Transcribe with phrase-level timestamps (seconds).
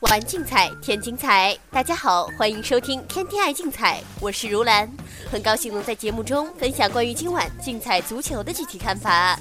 [0.00, 4.90] 玩竞彩添精彩，大家好，欢迎收听《天天爱竞彩》，我是如兰，
[5.30, 9.38] 很高兴能在节目中分享关于今晚竞彩足球的具体看法。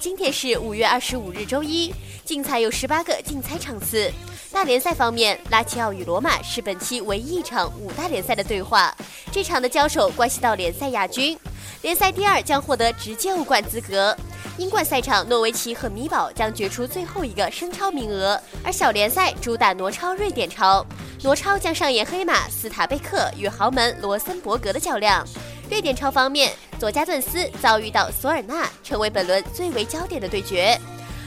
[0.00, 1.94] 今天是五月二十五日，周一，
[2.24, 4.10] 竞彩有十八个竞彩场次。
[4.50, 8.92] 大联赛方面，拉齐奥与罗马是本期唯一一场五大联赛的对话，
[9.30, 11.38] 这场的交手关系到联赛亚军，
[11.82, 14.16] 联赛第二将获得直接欧冠资格。
[14.58, 20.84] 英冠赛场，诺维奇和米堡将决出最后一个升超名额，而小联赛主打挪超瑞典超，
[21.22, 25.24] 挪超将上演黑马斯塔贝克与豪门罗森伯格的较量。
[25.70, 30.76] 瑞典超方面，佐加顿斯遭遇到索尔纳，成为本轮最为焦点的对决。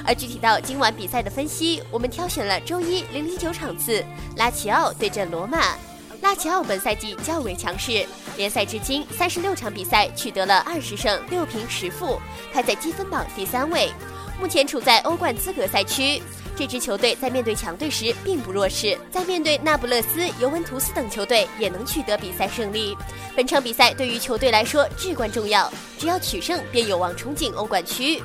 [0.06, 4.04] 而具体到今晚比赛的分析，我们挑选了周一零零九场次，
[4.36, 5.76] 拉齐奥对阵罗马。
[6.22, 8.06] 拉齐奥本赛季较为强势，
[8.42, 12.20] 联赛至今三十六场比赛取得了二十胜六平十负，
[12.52, 13.92] 排在积分榜第三位，
[14.40, 16.20] 目前处在欧冠资格赛区。
[16.56, 22.98] 这支球队在面对强队时并不弱势，在面对那不勒斯、尤文图斯等球队也能取得比赛胜利。
[23.36, 28.24] 本场比赛对于球队来说至关重要，只要取胜便有望冲进欧冠区。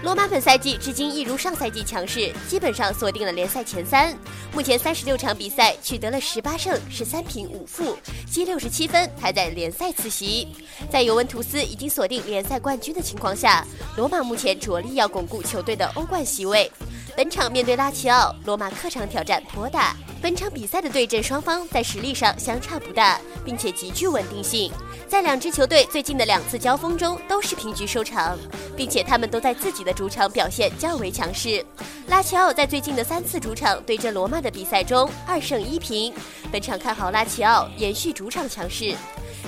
[0.00, 4.16] 罗马本赛季至今一如上赛季强势，基本上锁定了联赛前三。
[4.54, 7.98] 目前三十六场比赛取得了十八胜十三平五负，
[8.30, 10.46] 积六十七分，排在联赛次席。
[10.88, 16.70] 在尤文图斯已经锁定联赛冠军的情况下，罗马目前着力要巩固球队的欧冠席位。
[17.18, 19.96] 本场面对拉齐奥，罗马客场挑战颇大。
[20.22, 24.70] 本场比赛的对阵双方在实力上相差不大，并且极具稳定性。
[25.08, 28.38] 在两支球队最近的两次交锋中都是平局收场，
[28.76, 31.66] 并且他们都在自己的主场表现较为强势。
[32.06, 36.14] 拉齐奥在最近的三次主场对阵罗马的比赛中二胜一平，
[36.52, 38.94] 本场看好拉齐奥延续主场强势。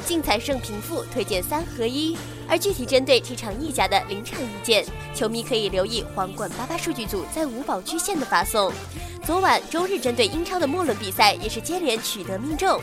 [0.07, 2.17] 竞彩胜平负推荐三合一，
[2.49, 8.73] 而具体针对这场意甲的临场意见，球迷可以留意皇冠八八数据组在五宝区线的发送。
[9.23, 12.81] 昨晚周日针对英超的末轮比赛也是接连取得命中，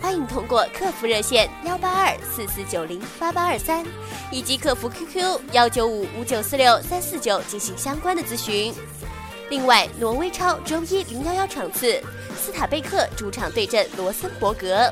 [0.00, 3.84] 欢迎通过客服热线幺八二四四九零八八二三，
[4.30, 8.72] 以及客服 QQ 幺九五五九四六三四九进行相关的咨询。
[9.50, 12.00] 另外，挪威超周一零幺幺场次，
[12.40, 14.90] 斯塔贝克主场对阵罗森伯格。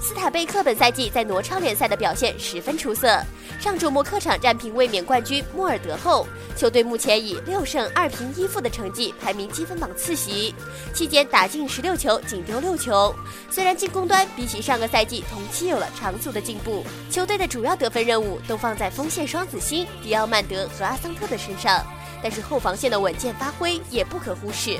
[0.00, 3.20] 斯塔贝克本赛季在挪超联赛的表现十分出色。
[3.60, 6.26] 上周末客场战平卫冕冠军莫尔德后，
[6.56, 10.54] 球队目前以六胜二平一负的成绩排名积分榜次席。
[10.94, 13.14] 期间打进十六球，仅丢六球。
[13.50, 21.84] 虽然进攻端比起上个赛季同期有了长足的进步，球队的主要得分任务都放在锋线双子星迪奥曼德和阿桑特的身上，
[22.22, 24.78] 但是后防线的稳健发挥也不可忽视。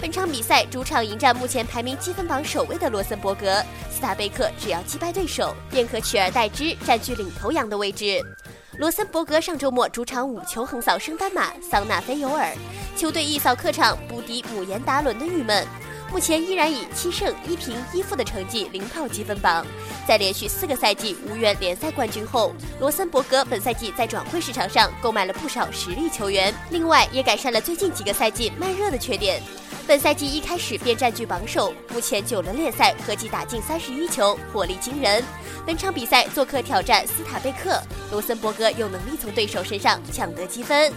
[0.00, 8.20] 本场比赛主场迎战目前排名积分榜首位的罗森伯格，斯塔贝克只要击败对手，便可取而代之占据领头羊的位置。
[8.76, 12.52] 罗森伯格上周末主场五球横扫升班马桑纳菲尤尔，
[12.94, 15.66] 球队一扫客场不敌姆延达伦的郁闷，
[16.10, 19.66] 目前依然以七胜一平一负的成绩领跑积分榜。
[20.06, 29.42] 在连续四个赛季无缘联赛冠军后，罗森伯格本赛季在转会市场上购买了不少实力球员，另外也改善了最近几个赛季慢热的缺点。
[29.86, 35.22] 本赛季一开始便占据榜首，目前九轮联赛合计打进三十一球，火力惊人。
[35.64, 37.80] 本场比赛做客挑战斯塔贝克，
[38.10, 40.92] 罗森伯格有能力从对手身上抢得积分。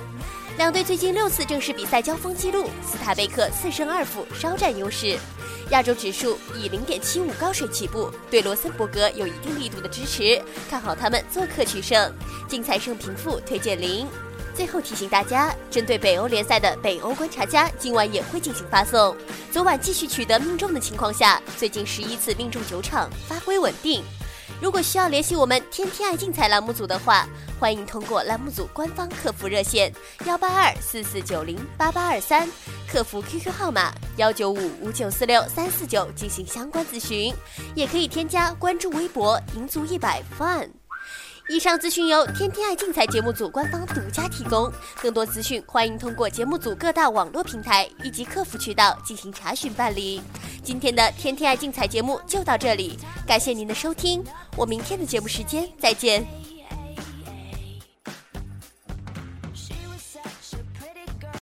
[0.59, 5.18] 两队最近六次正式比赛交锋记录，斯塔贝克四胜二负，稍占优势。
[5.70, 10.38] 亚洲指数以零点七五高水起步，对罗森伯格有一定力度的支持，
[10.69, 12.14] 看好他们做客取胜。
[12.46, 14.06] 竞彩胜平负推荐零。
[14.53, 19.16] 最后提醒大家，针对北欧联赛的北欧观察家今晚也会进行发送。
[19.53, 24.03] 昨晚继续取得命中的情况下，最近十一次命中九场，发挥稳定。
[24.62, 27.25] 如果需要联系我们天天爱竞彩栏目组的话，
[27.58, 29.92] 欢迎通过栏目组官方客服热线
[30.25, 32.47] 幺八二四四九零八八二三，
[32.92, 37.34] 客服 QQ 号码幺九五五九四六三四九进行相关咨询，
[37.74, 40.78] 也可以添加关注微博赢足一百 fun。
[41.50, 44.72] 以上资讯由天天爱竞彩节目组官方独家提供，
[45.02, 50.22] 更多资讯欢迎通过节目组各大网络平台以及客服渠道进行查询办理。
[50.63, 54.24] 今天的天天爱竞彩节目就到这里，感谢您的收听，
[54.56, 56.24] 我明天的节目时间再见。